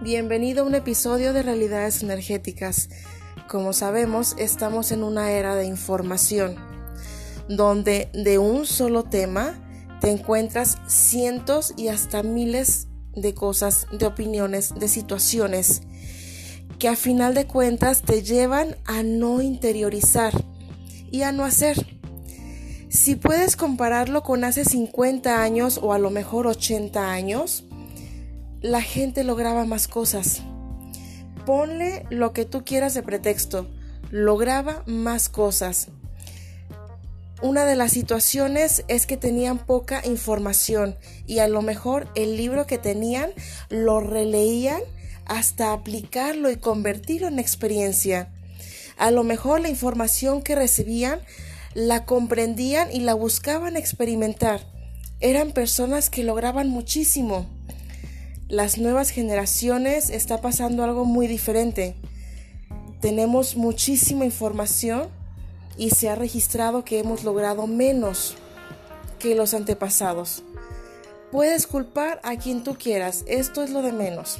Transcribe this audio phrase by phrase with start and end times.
[0.00, 2.88] Bienvenido a un episodio de Realidades Energéticas.
[3.48, 6.54] Como sabemos, estamos en una era de información,
[7.48, 9.58] donde de un solo tema
[10.00, 15.82] te encuentras cientos y hasta miles de cosas, de opiniones, de situaciones,
[16.78, 20.32] que a final de cuentas te llevan a no interiorizar
[21.10, 21.98] y a no hacer.
[22.88, 27.64] Si puedes compararlo con hace 50 años o a lo mejor 80 años,
[28.60, 30.42] la gente lograba más cosas.
[31.46, 33.68] Ponle lo que tú quieras de pretexto,
[34.10, 35.88] lograba más cosas.
[37.40, 42.66] Una de las situaciones es que tenían poca información y a lo mejor el libro
[42.66, 43.30] que tenían
[43.68, 44.80] lo releían
[45.24, 48.34] hasta aplicarlo y convertirlo en experiencia.
[48.96, 51.20] A lo mejor la información que recibían
[51.74, 54.60] la comprendían y la buscaban experimentar.
[55.20, 57.57] Eran personas que lograban muchísimo
[58.48, 61.94] las nuevas generaciones está pasando algo muy diferente.
[63.00, 65.08] Tenemos muchísima información
[65.76, 68.36] y se ha registrado que hemos logrado menos
[69.18, 70.44] que los antepasados.
[71.30, 74.38] Puedes culpar a quien tú quieras, esto es lo de menos.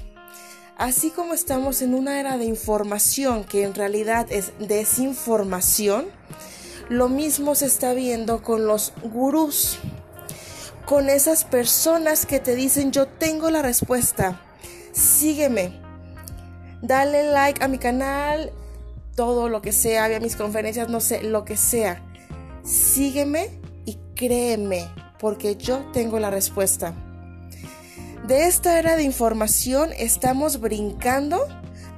[0.79, 6.07] Así como estamos en una era de información que en realidad es desinformación,
[6.89, 9.79] lo mismo se está viendo con los gurús
[10.89, 14.41] con esas personas que te dicen yo tengo la respuesta.
[14.93, 15.79] Sígueme.
[16.81, 18.51] Dale like a mi canal,
[19.15, 22.03] todo lo que sea, mis conferencias, no sé, lo que sea.
[22.65, 23.51] Sígueme
[23.85, 26.95] y créeme, porque yo tengo la respuesta.
[28.27, 31.47] De esta era de información estamos brincando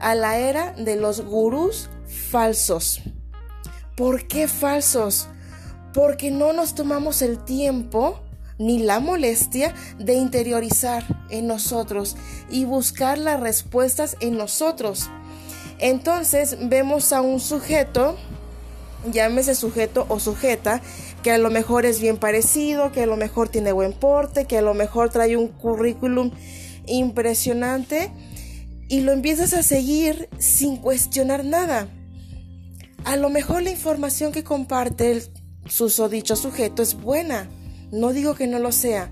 [0.01, 3.03] a la era de los gurús falsos.
[3.95, 5.29] ¿Por qué falsos?
[5.95, 8.21] Porque no nos tomamos el tiempo
[8.61, 12.17] ni la molestia de interiorizar en nosotros
[12.51, 15.09] y buscar las respuestas en nosotros.
[15.79, 18.17] Entonces vemos a un sujeto,
[19.11, 20.83] llámese sujeto o sujeta,
[21.23, 24.59] que a lo mejor es bien parecido, que a lo mejor tiene buen porte, que
[24.59, 26.31] a lo mejor trae un currículum
[26.87, 28.13] impresionante
[28.89, 31.89] y lo empiezas a seguir sin cuestionar nada.
[33.05, 35.23] A lo mejor la información que comparte el
[35.67, 37.49] susodicho sujeto es buena,
[37.93, 39.11] no digo que no lo sea.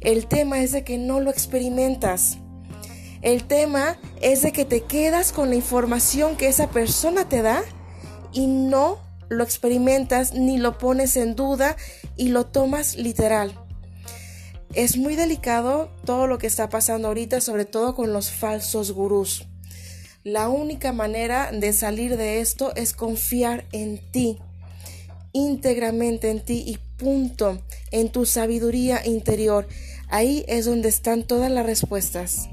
[0.00, 2.38] El tema es de que no lo experimentas.
[3.22, 7.62] El tema es de que te quedas con la información que esa persona te da
[8.32, 11.76] y no lo experimentas ni lo pones en duda
[12.16, 13.52] y lo tomas literal.
[14.74, 19.46] Es muy delicado todo lo que está pasando ahorita, sobre todo con los falsos gurús.
[20.24, 24.38] La única manera de salir de esto es confiar en ti,
[25.32, 29.68] íntegramente en ti y punto, en tu sabiduría interior.
[30.08, 32.48] Ahí es donde están todas las respuestas.